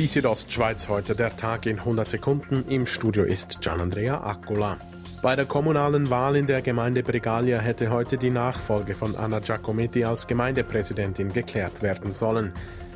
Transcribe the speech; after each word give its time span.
Die 0.00 0.06
Südostschweiz 0.06 0.88
heute 0.88 1.14
der 1.14 1.36
Tag 1.36 1.66
in 1.66 1.78
100 1.78 2.08
Sekunden. 2.08 2.64
Im 2.70 2.86
Studio 2.86 3.22
ist 3.22 3.60
Gianandrea 3.60 4.24
Accola. 4.24 4.78
Bei 5.20 5.36
der 5.36 5.44
kommunalen 5.44 6.08
Wahl 6.08 6.36
in 6.36 6.46
der 6.46 6.62
Gemeinde 6.62 7.02
Bregalia 7.02 7.58
hätte 7.58 7.90
heute 7.90 8.16
die 8.16 8.30
Nachfolge 8.30 8.94
von 8.94 9.14
Anna 9.14 9.40
Giacometti 9.40 10.06
als 10.06 10.26
Gemeindepräsidentin 10.26 11.34
geklärt 11.34 11.82
werden 11.82 12.14
sollen. 12.14 12.54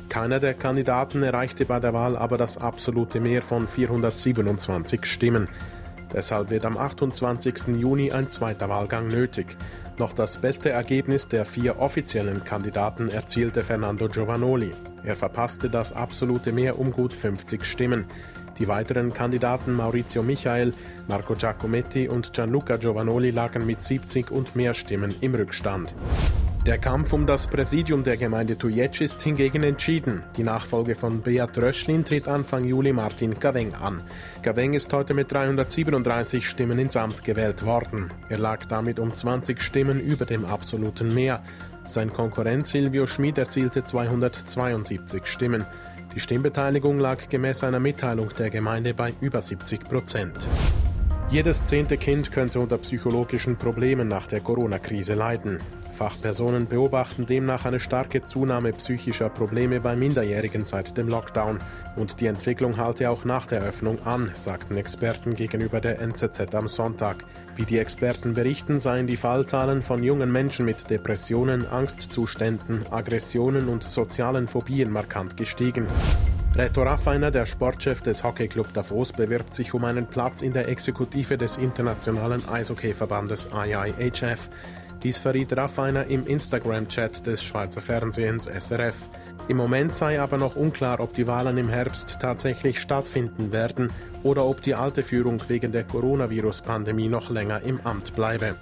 Keiner 0.09 0.39
der 0.39 0.55
Kandidaten 0.55 1.21
erreichte 1.21 1.65
bei 1.65 1.79
der 1.79 1.93
Wahl 1.93 2.17
aber 2.17 2.39
das 2.39 2.57
absolute 2.57 3.19
Mehr 3.19 3.43
von 3.43 3.67
427 3.67 5.05
Stimmen. 5.05 5.47
Deshalb 6.15 6.49
wird 6.49 6.63
am 6.63 6.77
28. 6.77 7.75
Juni 7.75 8.13
ein 8.13 8.29
zweiter 8.29 8.69
Wahlgang 8.69 9.09
nötig. 9.09 9.57
Noch 9.97 10.13
das 10.13 10.37
beste 10.37 10.69
Ergebnis 10.69 11.27
der 11.27 11.43
vier 11.43 11.79
offiziellen 11.79 12.41
Kandidaten 12.45 13.09
erzielte 13.09 13.61
Fernando 13.61 14.07
Giovanoli. 14.07 14.73
Er 15.03 15.17
verpasste 15.17 15.69
das 15.69 15.91
absolute 15.91 16.53
Mehr 16.53 16.79
um 16.79 16.91
gut 16.91 17.13
50 17.13 17.65
Stimmen. 17.65 18.05
Die 18.59 18.69
weiteren 18.69 19.11
Kandidaten 19.11 19.73
Maurizio 19.73 20.23
Michael, 20.23 20.73
Marco 21.09 21.35
Giacometti 21.35 22.07
und 22.07 22.31
Gianluca 22.31 22.77
Giovanoli 22.77 23.31
lagen 23.31 23.65
mit 23.65 23.83
70 23.83 24.31
und 24.31 24.55
mehr 24.55 24.73
Stimmen 24.73 25.13
im 25.19 25.35
Rückstand. 25.35 25.93
Der 26.65 26.79
Kampf 26.79 27.13
um 27.13 27.27
das 27.27 27.45
Präsidium 27.45 28.03
der 28.03 28.17
Gemeinde 28.17 28.57
Tujec 28.57 28.99
ist 28.99 29.21
hingegen 29.21 29.61
entschieden. 29.61 30.23
Die 30.35 30.41
Nachfolge 30.41 30.95
von 30.95 31.21
Beat 31.21 31.55
Röschlin 31.59 32.03
tritt 32.03 32.27
Anfang 32.27 32.65
Juli 32.65 32.91
Martin 32.91 33.39
Gaveng 33.39 33.75
an. 33.75 34.01
Gaveng 34.41 34.73
ist 34.73 34.91
heute 34.91 35.13
mit 35.13 35.31
337 35.31 36.49
Stimmen 36.49 36.79
ins 36.79 36.97
Amt 36.97 37.23
gewählt 37.23 37.63
worden. 37.63 38.09
Er 38.29 38.39
lag 38.39 38.65
damit 38.65 38.97
um 38.97 39.13
20 39.13 39.61
Stimmen 39.61 39.99
über 39.99 40.25
dem 40.25 40.43
absoluten 40.43 41.13
Mehr. 41.13 41.43
Sein 41.85 42.11
Konkurrent 42.11 42.65
Silvio 42.65 43.05
Schmid 43.05 43.37
erzielte 43.37 43.85
272 43.85 45.27
Stimmen. 45.27 45.67
Die 46.15 46.19
Stimmbeteiligung 46.19 46.97
lag 46.97 47.29
gemäß 47.29 47.63
einer 47.63 47.79
Mitteilung 47.79 48.29
der 48.39 48.49
Gemeinde 48.49 48.95
bei 48.95 49.13
über 49.21 49.39
70 49.39 49.81
Prozent. 49.87 50.47
Jedes 51.29 51.65
zehnte 51.65 51.97
Kind 51.97 52.31
könnte 52.31 52.59
unter 52.59 52.77
psychologischen 52.77 53.57
Problemen 53.57 54.07
nach 54.07 54.27
der 54.27 54.41
Corona-Krise 54.41 55.15
leiden. 55.15 55.59
Fachpersonen 55.91 56.67
beobachten 56.67 57.25
demnach 57.25 57.65
eine 57.65 57.79
starke 57.79 58.21
Zunahme 58.21 58.73
psychischer 58.73 59.29
Probleme 59.29 59.79
bei 59.79 59.95
Minderjährigen 59.95 60.63
seit 60.63 60.97
dem 60.97 61.07
Lockdown. 61.07 61.59
Und 61.95 62.21
die 62.21 62.27
Entwicklung 62.27 62.77
halte 62.77 63.09
auch 63.09 63.25
nach 63.25 63.47
der 63.47 63.63
Öffnung 63.63 64.05
an, 64.05 64.29
sagten 64.33 64.77
Experten 64.77 65.35
gegenüber 65.35 65.81
der 65.81 65.99
NZZ 65.99 66.53
am 66.53 66.67
Sonntag. 66.67 67.25
Wie 67.55 67.65
die 67.65 67.79
Experten 67.79 68.35
berichten, 68.35 68.79
seien 68.79 69.07
die 69.07 69.17
Fallzahlen 69.17 69.81
von 69.81 70.03
jungen 70.03 70.31
Menschen 70.31 70.65
mit 70.65 70.89
Depressionen, 70.89 71.65
Angstzuständen, 71.65 72.85
Aggressionen 72.91 73.67
und 73.67 73.89
sozialen 73.89 74.47
Phobien 74.47 74.91
markant 74.91 75.37
gestiegen. 75.37 75.87
Reto 76.57 76.83
Raffiner, 76.83 77.31
der 77.31 77.45
Sportchef 77.45 78.01
des 78.01 78.23
Hockeyclub 78.23 78.71
Davos, 78.71 79.11
bewirbt 79.11 79.53
sich 79.53 79.73
um 79.73 79.83
einen 79.83 80.07
Platz 80.07 80.41
in 80.41 80.53
der 80.53 80.69
Exekutive 80.69 81.35
des 81.35 81.57
Internationalen 81.57 82.47
Eishockeyverbandes 82.47 83.49
IIHF. 83.53 84.49
Dies 85.03 85.17
verriet 85.17 85.51
Raffiner 85.57 86.05
im 86.05 86.25
Instagram-Chat 86.25 87.27
des 87.27 87.43
Schweizer 87.43 87.81
Fernsehens 87.81 88.45
SRF. 88.45 88.95
Im 89.49 89.57
Moment 89.57 89.93
sei 89.93 90.21
aber 90.21 90.37
noch 90.37 90.55
unklar, 90.55 91.01
ob 91.01 91.13
die 91.13 91.27
Wahlen 91.27 91.57
im 91.57 91.67
Herbst 91.67 92.19
tatsächlich 92.21 92.79
stattfinden 92.79 93.51
werden 93.51 93.91
oder 94.23 94.45
ob 94.45 94.61
die 94.61 94.75
alte 94.75 95.03
Führung 95.03 95.41
wegen 95.49 95.73
der 95.73 95.83
Coronavirus-Pandemie 95.83 97.09
noch 97.09 97.29
länger 97.29 97.63
im 97.63 97.81
Amt 97.83 98.15
bleibe. 98.15 98.55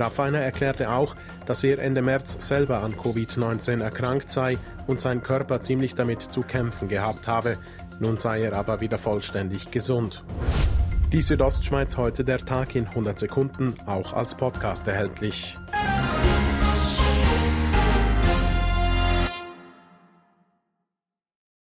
Raffiner 0.00 0.38
erklärte 0.38 0.90
auch, 0.90 1.16
dass 1.46 1.62
er 1.62 1.78
Ende 1.78 2.02
März 2.02 2.36
selber 2.46 2.82
an 2.82 2.94
Covid-19 2.94 3.82
erkrankt 3.82 4.30
sei 4.30 4.58
und 4.86 5.00
sein 5.00 5.22
Körper 5.22 5.60
ziemlich 5.60 5.94
damit 5.94 6.22
zu 6.22 6.42
kämpfen 6.42 6.88
gehabt 6.88 7.28
habe. 7.28 7.56
Nun 7.98 8.16
sei 8.16 8.42
er 8.42 8.56
aber 8.56 8.80
wieder 8.80 8.98
vollständig 8.98 9.70
gesund. 9.70 10.24
Die 11.12 11.22
Südostschweiz 11.22 11.96
heute 11.96 12.24
der 12.24 12.38
Tag 12.38 12.76
in 12.76 12.86
100 12.86 13.18
Sekunden, 13.18 13.74
auch 13.86 14.12
als 14.12 14.34
Podcast 14.36 14.86
erhältlich. 14.86 15.58